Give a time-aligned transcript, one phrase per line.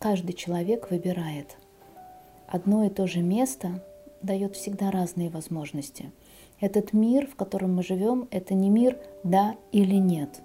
[0.00, 1.58] каждый человек выбирает.
[2.48, 3.84] Одно и то же место
[4.22, 6.10] дает всегда разные возможности.
[6.58, 10.40] Этот мир, в котором мы живем, это не мир да или нет.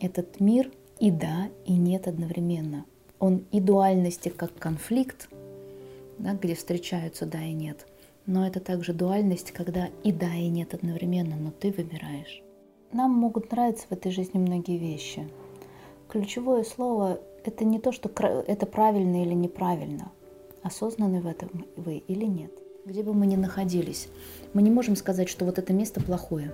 [0.00, 0.70] Этот мир
[1.00, 2.84] и да, и нет одновременно.
[3.18, 5.28] Он и дуальности как конфликт,
[6.18, 7.86] да, где встречаются да и нет.
[8.26, 12.40] Но это также дуальность, когда и да, и нет одновременно, но ты выбираешь.
[12.92, 15.28] Нам могут нравиться в этой жизни многие вещи.
[16.08, 18.10] Ключевое слово– это не то, что
[18.46, 20.12] это правильно или неправильно.
[20.62, 22.50] Осознаны в этом вы или нет.
[22.84, 24.08] Где бы мы ни находились,
[24.54, 26.50] мы не можем сказать, что вот это место плохое,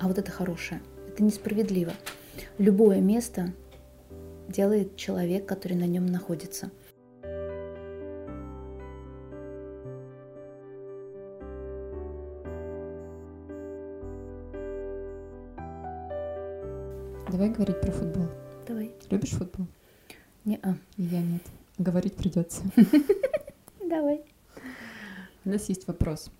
[0.00, 0.80] а вот это хорошее.
[1.06, 1.92] Это несправедливо.
[2.56, 3.52] Любое место
[4.48, 6.70] делает человек, который на нем находится.
[17.30, 18.26] Давай говорить про футбол.
[19.10, 19.66] Любишь футбол?
[20.44, 20.76] Не-а.
[20.96, 21.42] Я нет.
[21.78, 22.62] Говорить придется.
[23.88, 24.22] Давай.
[25.44, 26.30] У нас есть вопрос.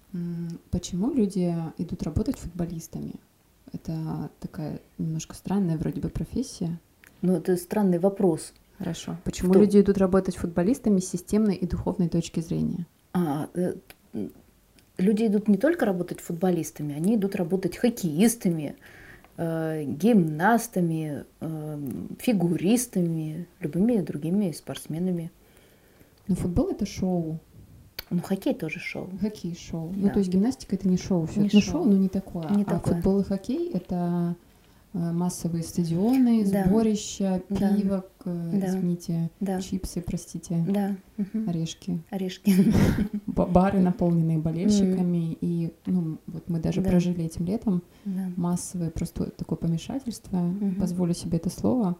[0.70, 3.14] Почему люди идут работать футболистами?
[3.72, 6.78] Это такая немножко странная вроде бы профессия.
[7.20, 8.52] Ну, это странный вопрос.
[8.78, 9.16] Хорошо.
[9.24, 9.60] Почему Кто?
[9.60, 12.86] люди идут работать футболистами с системной и духовной точки зрения?
[13.12, 13.74] А, э,
[14.98, 18.76] люди идут не только работать футболистами, они идут работать хоккеистами,
[19.38, 21.80] гимнастами, э,
[22.18, 25.30] фигуристами, любыми другими спортсменами.
[26.26, 27.38] Но футбол это шоу.
[28.10, 29.08] Ну, хоккей тоже шоу.
[29.20, 29.92] Хоккей шоу.
[29.94, 30.06] Ну, да.
[30.06, 31.26] Ну, то есть гимнастика это не шоу.
[31.26, 31.72] Все не ну, шоу.
[31.72, 32.48] шоу, но не такое.
[32.50, 32.94] Не а такое.
[32.94, 34.47] футбол и хоккей это э,
[34.92, 36.64] массовые стадионы, да.
[36.64, 37.76] сборища, да.
[37.76, 38.66] пиво, да.
[38.66, 39.60] извините, да.
[39.60, 40.96] чипсы, простите, да.
[41.46, 42.00] орешки.
[42.10, 42.72] Орешки.
[43.26, 45.32] Бары, наполненные болельщиками.
[45.32, 45.38] Mm.
[45.40, 46.90] И ну, вот мы даже да.
[46.90, 48.30] прожили этим летом да.
[48.36, 50.36] массовое просто такое помешательство.
[50.36, 50.80] Mm-hmm.
[50.80, 51.96] Позволю себе это слово.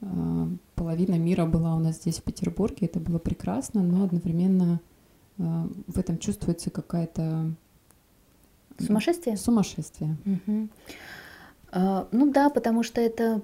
[0.00, 2.86] Э, половина мира была у нас здесь в Петербурге.
[2.86, 4.80] Это было прекрасно, но одновременно
[5.38, 7.52] Э, в этом чувствуется какая-то...
[8.78, 9.36] Сумасшествие?
[9.36, 10.16] Сумасшествие.
[10.24, 10.68] Угу.
[11.70, 13.40] А, ну да, потому что это...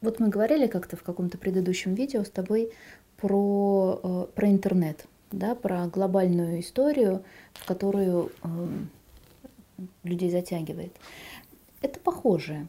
[0.00, 2.70] Вот мы говорили как-то в каком-то предыдущем видео с тобой
[3.16, 8.68] про, э, про интернет, да, про глобальную историю, в которую э,
[10.02, 10.92] людей затягивает.
[11.80, 12.66] Это похоже.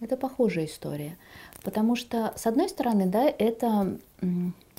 [0.00, 1.16] Это похожая история.
[1.62, 3.96] Потому что, с одной стороны, да, это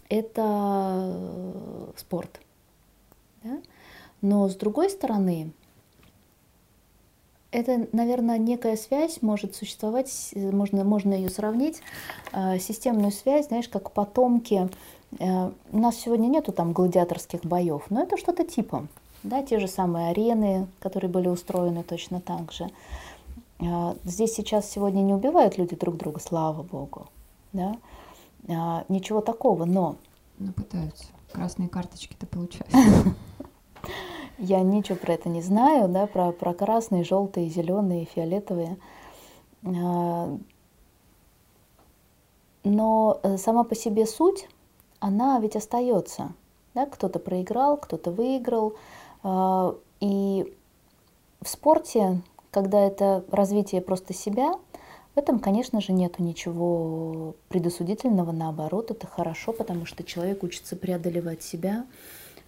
[0.10, 0.42] это
[1.06, 2.42] э, спорт.
[3.44, 3.62] Да?
[4.22, 5.52] Но с другой стороны,
[7.52, 11.82] это, наверное, некая связь может существовать, можно, можно ее сравнить,
[12.32, 14.70] э, системную связь, знаешь, как потомки.
[15.20, 18.88] Э, у нас сегодня нету там гладиаторских боев, но это что-то типа.
[19.24, 22.70] Да, те же самые арены, которые были устроены точно так же.
[23.60, 27.08] Э, здесь сейчас сегодня не убивают люди друг друга, слава богу.
[27.52, 27.78] Да?
[28.88, 29.98] Ничего такого, но...
[30.38, 31.06] Ну, пытаются.
[31.32, 32.72] Красные карточки-то получают.
[34.40, 38.78] Я ничего про это не знаю, да, про, про красные, желтые, зеленые, фиолетовые.
[39.66, 40.38] А,
[42.64, 44.48] но э, сама по себе суть,
[45.00, 46.32] она ведь остается.
[46.74, 46.86] Да?
[46.86, 48.76] Кто-то проиграл, кто-то выиграл.
[49.24, 50.54] А, и
[51.42, 52.22] в спорте,
[52.52, 54.54] когда это развитие просто себя,
[55.16, 61.44] в этом, конечно же, нет ничего предосудительного, наоборот, это хорошо, потому что человек учится преодолевать
[61.44, 61.86] себя,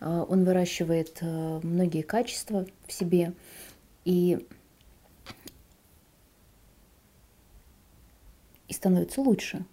[0.01, 3.33] он выращивает э, многие качества в себе,
[4.03, 4.45] и,
[8.67, 9.63] и становится лучше.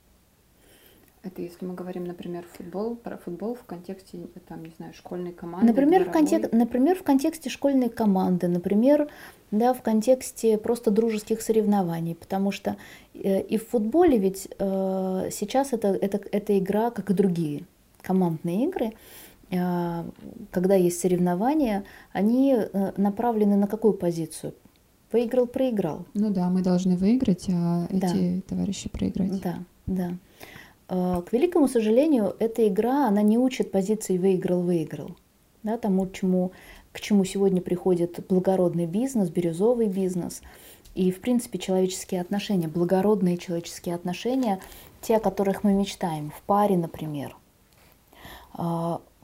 [1.22, 5.66] Это если мы говорим, например, футбол, про футбол в контексте, там, не знаю, школьной команды.
[5.66, 6.52] Например, в, контек...
[6.52, 9.08] например в контексте школьной команды, например,
[9.50, 12.76] да, в контексте просто дружеских соревнований, потому что
[13.14, 17.64] э, и в футболе ведь э, сейчас это, это, это игра, как и другие
[18.02, 18.94] командные игры, э,
[19.50, 24.54] когда есть соревнования, они э, направлены на какую позицию?
[25.10, 26.04] Выиграл, проиграл.
[26.12, 28.08] Ну да, мы должны выиграть, а да.
[28.08, 29.40] эти товарищи проиграть.
[29.40, 30.12] Да, да.
[30.88, 35.16] Э, к великому сожалению, эта игра, она не учит позиции выиграл-выиграл.
[35.62, 36.52] Да, тому, чему,
[36.92, 40.42] к чему сегодня приходит благородный бизнес, бирюзовый бизнес
[40.94, 44.60] и, в принципе, человеческие отношения, благородные человеческие отношения,
[45.00, 47.36] те, о которых мы мечтаем, в паре, например.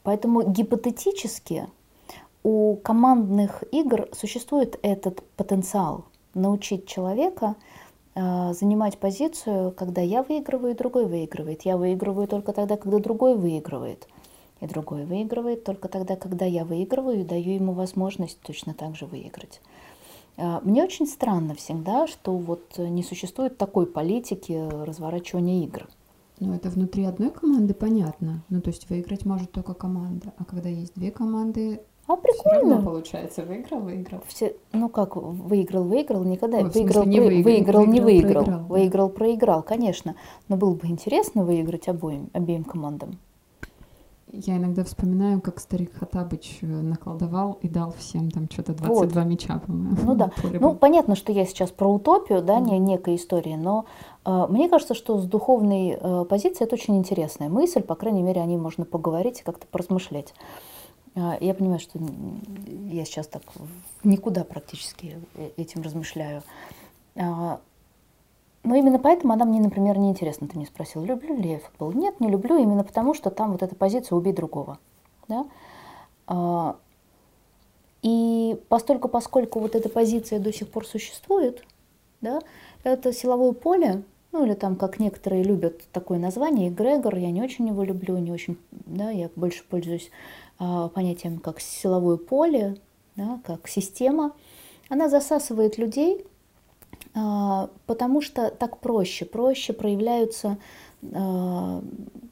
[0.04, 1.66] Э, поэтому гипотетически
[2.42, 6.04] у командных игр существует этот потенциал
[6.34, 7.56] научить человека–
[8.16, 11.62] а, занимать позицию, когда я выигрываю, и другой выигрывает.
[11.62, 14.06] Я выигрываю только тогда, когда другой выигрывает.
[14.60, 19.06] И другой выигрывает только тогда, когда я выигрываю и даю ему возможность точно так же
[19.06, 19.60] выиграть.
[20.36, 25.88] А, мне очень странно всегда, что вот не существует такой политики разворачивания игр.
[26.40, 28.42] Ну, это внутри одной команды понятно.
[28.48, 30.32] Ну, то есть выиграть может только команда.
[30.36, 32.76] А когда есть две команды, а прикольно.
[32.76, 34.20] Все получается, выиграл, выиграл.
[34.26, 36.58] Все, ну как, выиграл, выиграл, никогда.
[36.58, 38.02] Ой, выиграл, не выиграл, выиграл, не выиграл.
[38.02, 40.14] Выиграл, проиграл, выиграл, проиграл, конечно.
[40.48, 43.18] Но было бы интересно выиграть обоим, обеим командам.
[44.36, 49.30] Я иногда вспоминаю, как старик Хатабыч э, наколдовал и дал всем там что-то 22 вот.
[49.30, 49.96] мяча, по-моему.
[50.02, 50.30] Ну да.
[50.60, 53.86] Ну, понятно, что я сейчас про утопию, да, не некая история, но
[54.24, 58.40] э, мне кажется, что с духовной э, позиции это очень интересная мысль, по крайней мере,
[58.40, 60.34] о ней можно поговорить и как-то поразмышлять.
[61.14, 61.98] Э, я понимаю, что
[62.90, 63.42] я сейчас так
[64.02, 66.42] никуда практически э, этим размышляю.
[68.64, 70.48] Но именно поэтому она мне, например, не интересна.
[70.48, 71.92] Ты мне спросил, люблю ли я футбол?
[71.92, 74.78] Нет, не люблю, именно потому что там вот эта позиция «убей другого».
[75.28, 75.46] Да?
[76.26, 76.76] А,
[78.02, 81.62] и постольку, поскольку вот эта позиция до сих пор существует,
[82.22, 82.40] да,
[82.84, 84.02] это силовое поле,
[84.32, 88.32] ну или там, как некоторые любят такое название, эгрегор, я не очень его люблю, не
[88.32, 90.10] очень, да, я больше пользуюсь
[90.58, 92.78] а, понятием как силовое поле,
[93.16, 94.32] да, как система.
[94.88, 96.26] Она засасывает людей,
[97.14, 100.58] потому что так проще, проще проявляются
[101.12, 101.82] а,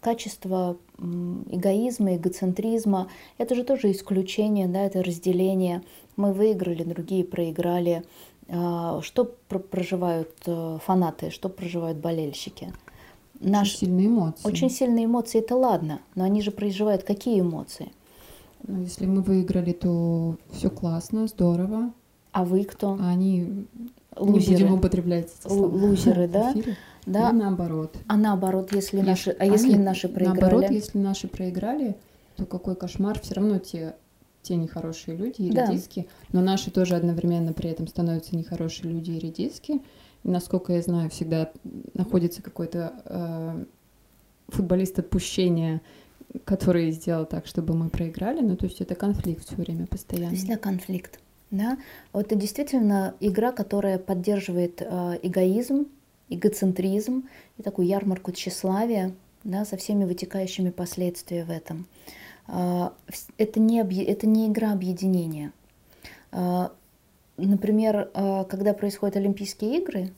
[0.01, 3.09] качества эгоизма, эгоцентризма.
[3.39, 5.83] Это же тоже исключение, да, это разделение.
[6.17, 8.05] Мы выиграли, другие проиграли.
[8.49, 12.73] А, что проживают э, фанаты, что проживают болельщики?
[13.41, 13.69] Наш...
[13.69, 14.49] Очень сильные эмоции.
[14.49, 17.93] Очень сильные эмоции, это ладно, но они же проживают какие эмоции?
[18.67, 21.93] Ну, если мы выиграли, то все классно, здорово.
[22.33, 22.97] А вы кто?
[23.01, 23.67] А они
[24.17, 24.57] лузеры.
[24.57, 25.67] Не будем употреблять эти слова.
[25.67, 26.55] Лузеры, да?
[27.07, 27.31] Да.
[27.31, 27.97] И наоборот.
[28.07, 30.41] А наоборот, если если, наши, а если а наши проиграли?
[30.41, 31.97] Наоборот, если наши проиграли,
[32.37, 33.95] то какой кошмар, все равно те
[34.43, 36.41] те нехорошие люди, редиски, да.
[36.41, 39.81] но наши тоже одновременно при этом становятся нехорошие люди и редиски.
[40.25, 41.53] И, насколько я знаю, всегда
[41.95, 43.65] находится какой-то э,
[44.49, 45.81] футболист отпущения,
[46.45, 48.41] который сделал так, чтобы мы проиграли.
[48.41, 50.35] Ну, то есть это конфликт все время постоянно.
[50.35, 51.21] Всегда конфликт.
[51.53, 51.77] Да?
[52.15, 55.87] Вот это действительно игра, которая поддерживает э, эгоизм,
[56.31, 57.29] эгоцентризм
[57.59, 59.13] и такую ярмарку тщеславия
[59.45, 61.87] да, со всеми вытекающими последствиями в этом.
[62.49, 62.89] Э,
[63.37, 65.53] это, не, это не игра объединения.
[66.33, 66.71] Э,
[67.37, 68.11] например,
[68.49, 70.11] когда происходят Олимпийские игры,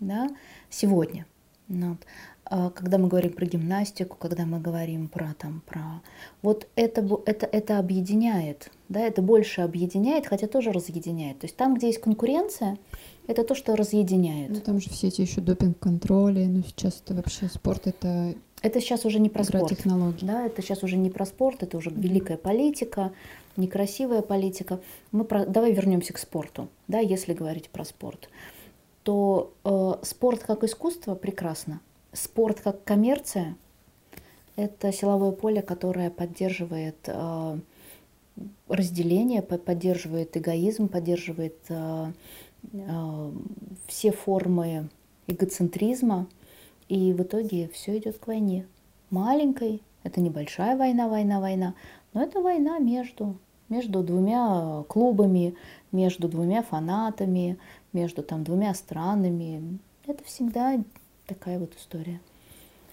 [0.00, 0.28] да,
[0.70, 1.24] сегодня,
[1.68, 1.98] вот,
[2.44, 6.02] а, когда мы говорим про гимнастику, когда мы говорим про там про
[6.42, 11.40] вот это это это объединяет, да, это больше объединяет, хотя тоже разъединяет.
[11.40, 12.78] То есть там, где есть конкуренция,
[13.26, 14.50] это то, что разъединяет.
[14.50, 19.04] Ну там же все эти еще допинг-контроли, ну сейчас это вообще спорт это это сейчас
[19.04, 19.68] уже не про спорт.
[19.68, 20.26] технологий.
[20.26, 22.00] Да, это сейчас уже не про спорт, это уже mm-hmm.
[22.00, 23.12] великая политика,
[23.56, 24.80] некрасивая политика.
[25.12, 25.46] Мы про...
[25.46, 28.28] Давай вернемся к спорту, да, если говорить про спорт,
[29.08, 31.80] то э, спорт как искусство прекрасно
[32.12, 33.56] спорт как коммерция–
[34.56, 37.58] это силовое поле, которое поддерживает э,
[38.68, 42.12] разделение, поддерживает эгоизм, поддерживает э,
[42.72, 43.32] э,
[43.86, 44.88] все формы
[45.26, 46.26] эгоцентризма,
[46.88, 48.66] и в итоге все идет к войне.
[49.10, 51.74] Маленькой, это небольшая война, война, война,
[52.12, 53.36] но это война между,
[53.68, 55.54] между двумя клубами,
[55.92, 57.58] между двумя фанатами,
[57.92, 59.78] между там двумя странами.
[60.06, 60.82] Это всегда
[61.26, 62.20] такая вот история.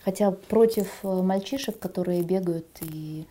[0.04, 3.26] Хотя против э, мальчишек, которые бегают и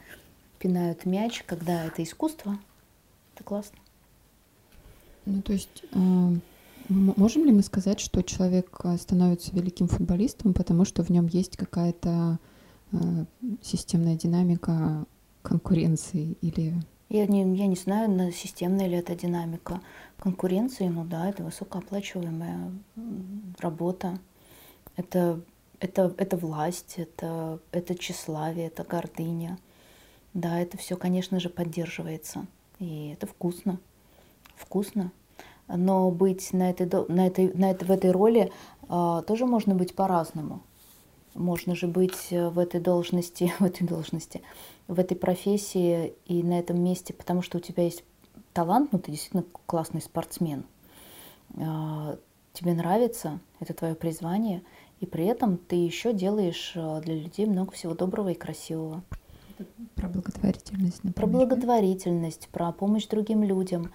[0.59, 2.59] пинают мяч, когда это искусство,
[3.35, 3.79] это классно.
[5.25, 6.31] Ну, то есть, э,
[6.89, 11.57] можем ли мы сказать, что человек э, становится великим футболистом, потому что в нем есть
[11.57, 12.39] какая-то
[13.61, 15.05] системная динамика
[15.43, 16.75] конкуренции или
[17.09, 19.81] я не, я не знаю, системная ли это динамика
[20.19, 22.73] конкуренции, но да, это высокооплачиваемая
[23.59, 24.19] работа.
[24.97, 25.41] Это,
[25.81, 29.59] это, это власть, это, это тщеславие, это гордыня.
[30.33, 32.47] Да, это все, конечно же, поддерживается.
[32.79, 33.79] И это вкусно.
[34.57, 35.13] Вкусно.
[35.69, 38.53] Но быть на этой, на этой, на этой, в этой роли
[38.89, 40.61] э, тоже можно быть по-разному.
[41.35, 44.43] Можно же быть э, в этой должности, в этой должности,
[44.89, 48.05] в этой профессии и на этом месте, потому что у тебя есть
[48.53, 50.65] талант, ну ты действительно классный спортсмен.
[51.57, 52.17] Э,
[52.53, 54.63] тебе нравится, это твое призвание,
[55.01, 59.03] и при этом ты еще делаешь э, для людей много всего доброго и красивого.
[59.95, 61.15] Про благотворительность, например.
[61.15, 63.93] Про благотворительность, про помощь другим людям.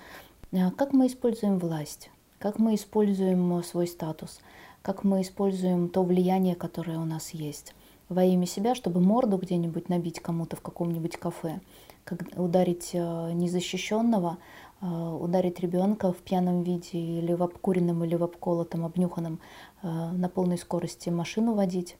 [0.51, 2.09] А как мы используем власть?
[2.37, 4.39] Как мы используем э, свой статус?
[4.81, 7.75] Как мы используем то влияние, которое у нас есть?
[8.07, 11.59] Во имя себя, чтобы морду где-нибудь набить кому-то в каком-нибудь кафе,
[12.05, 14.37] как ударить э, незащищенного,
[14.81, 19.39] ударить ребенка в пьяном виде или в обкуренном, или в обколотом, обнюханном
[19.81, 21.97] на полной скорости машину водить,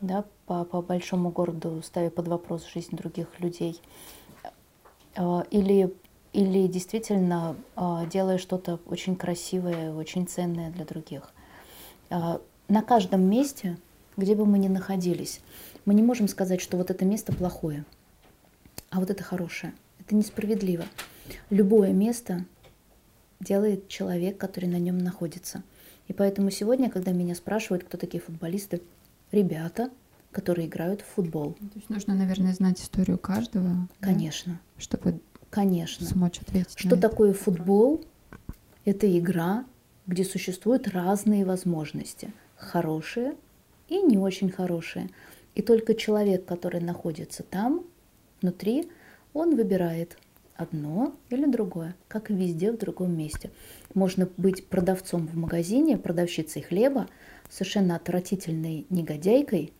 [0.00, 3.80] да, по, по большому городу, ставя под вопрос жизнь других людей.
[5.16, 5.94] Или,
[6.32, 7.54] или действительно
[8.12, 11.32] делая что-то очень красивое, очень ценное для других.
[12.10, 13.78] На каждом месте,
[14.16, 15.40] где бы мы ни находились,
[15.84, 17.84] мы не можем сказать, что вот это место плохое,
[18.90, 19.72] а вот это хорошее.
[20.00, 20.84] Это несправедливо.
[21.50, 22.44] Любое место
[23.40, 25.62] делает человек, который на нем находится.
[26.08, 28.80] И поэтому сегодня, когда меня спрашивают, кто такие футболисты,
[29.32, 29.90] ребята,
[30.30, 31.54] которые играют в футбол.
[31.54, 33.88] То есть нужно, наверное, знать историю каждого.
[34.00, 34.52] Конечно.
[34.52, 34.82] Да?
[34.82, 35.20] Чтобы
[35.50, 36.06] Конечно.
[36.06, 36.78] смочь ответить.
[36.78, 38.04] Что такое футбол?
[38.84, 39.64] Это игра,
[40.06, 42.32] где существуют разные возможности.
[42.56, 43.34] Хорошие
[43.88, 45.10] и не очень хорошие.
[45.54, 47.84] И только человек, который находится там,
[48.40, 48.90] внутри,
[49.32, 50.18] он выбирает
[50.54, 53.50] одно или другое, как и везде в другом месте.
[53.94, 57.08] Можно быть продавцом в магазине, продавщицей хлеба,
[57.50, 59.72] совершенно отвратительной негодяйкой,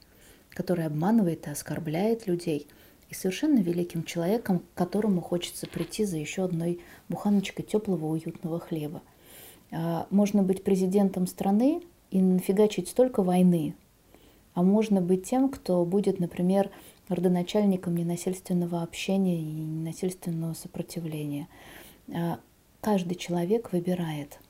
[0.51, 2.69] которая обманывает и оскорбляет людей,
[3.09, 9.03] и совершенно великим человеком, к которому хочется прийти за еще одной буханочкой теплого уютного хлеба.
[9.71, 13.75] А, можно быть президентом страны и нафигачить столько войны,
[14.55, 16.71] а можно быть тем, кто будет, например,
[17.09, 21.49] родоначальником ненасильственного общения и ненасильственного сопротивления.
[22.13, 22.39] А,
[22.81, 24.41] каждый человек выбирает.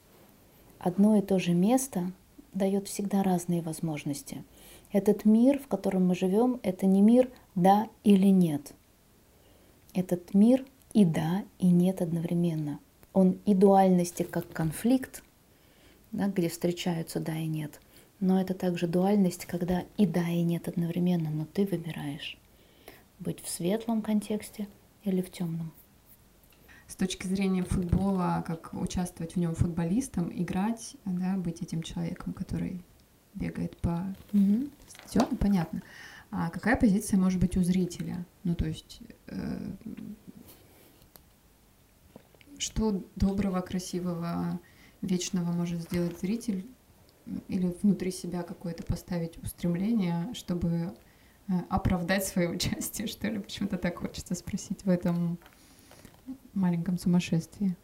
[0.78, 2.12] Одно и то же место
[2.52, 4.44] дает всегда разные возможности.
[4.92, 8.74] Этот мир, в котором мы живем, это не мир да или нет.
[9.94, 12.78] Этот мир и да, и нет одновременно.
[13.16, 15.22] Он и дуальности как конфликт,
[16.12, 17.80] да, где встречаются да и нет,
[18.20, 22.36] но это также дуальность, когда и да, и нет одновременно, но ты выбираешь
[23.18, 24.68] быть в светлом контексте
[25.02, 25.72] или в темном.
[26.88, 32.84] С точки зрения футбола, как участвовать в нем футболистом, играть, да, быть этим человеком, который
[33.32, 34.70] бегает по mm-hmm.
[34.88, 35.82] стадиону, понятно.
[36.30, 38.26] А какая позиция может быть у зрителя?
[38.44, 39.70] Ну, то есть, э,
[42.58, 44.60] что доброго, красивого,
[45.02, 46.66] вечного может сделать зритель
[47.48, 50.68] или внутри себя какое-то поставить устремление, чтобы
[51.48, 53.38] э, оправдать свое участие, что ли?
[53.38, 55.38] Почему-то так хочется спросить в этом
[56.54, 57.76] маленьком сумасшествии.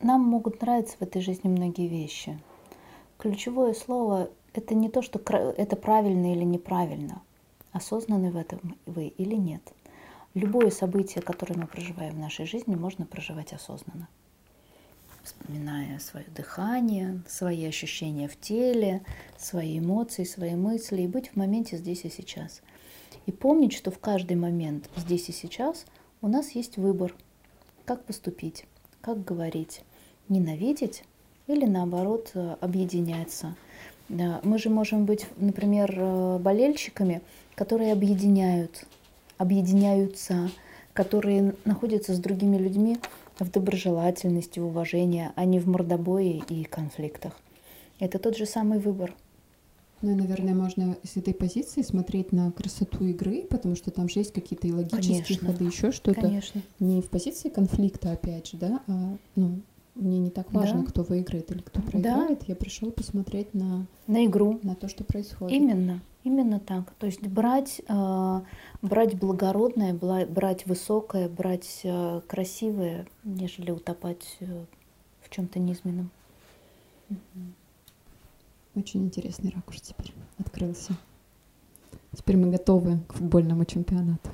[0.00, 2.38] Нам могут нравиться в этой жизни многие вещи.
[3.16, 7.22] Ключевое слово— это не то, что это правильно или неправильно.
[7.72, 9.62] Осознаны в этом вы или нет.
[10.34, 14.08] Любое событие, которое мы проживаем в нашей жизни, можно проживать осознанно
[15.24, 19.02] вспоминая свое дыхание, свои ощущения в теле,
[19.38, 22.62] свои эмоции, свои мысли, и быть в моменте здесь и сейчас.
[23.26, 25.86] И помнить, что в каждый момент здесь и сейчас
[26.20, 27.14] у нас есть выбор,
[27.86, 28.66] как поступить,
[29.00, 29.82] как говорить,
[30.28, 31.04] ненавидеть
[31.46, 33.56] или наоборот объединяться.
[34.08, 37.22] Мы же можем быть, например, э, болельщиками,
[37.54, 38.86] которые объединяют,
[39.44, 40.50] объединяются,
[40.92, 42.98] которые находятся с другими людьми
[43.38, 47.32] в доброжелательности, уважении, а не в мордобое и конфликтах.
[48.00, 49.14] Это тот же самый выбор.
[50.02, 54.20] Ну и, наверное, можно с этой позиции смотреть на красоту игры, потому что там же
[54.20, 55.52] есть какие-то и логические Конечно.
[55.52, 56.20] ходы, еще что-то.
[56.20, 56.60] Конечно.
[56.78, 59.60] Не в позиции конфликта, опять же, да, а ну,
[59.94, 60.90] мне не так важно, да.
[60.90, 62.40] кто выиграет или кто проиграет.
[62.40, 62.44] Да.
[62.46, 65.56] Я пришел посмотреть на на игру, на то, что происходит.
[65.56, 66.92] Именно, именно так.
[66.94, 68.40] То есть брать, э,
[68.82, 74.64] брать благородное, брать высокое, брать э, красивое, нежели утопать э,
[75.22, 76.10] в чем-то низменном.
[78.74, 80.96] Очень интересный ракурс теперь открылся.
[82.16, 84.30] Теперь мы готовы к футбольному чемпионату.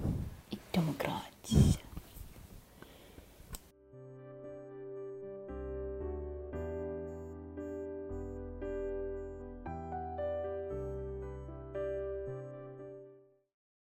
[0.50, 1.78] Идем играть.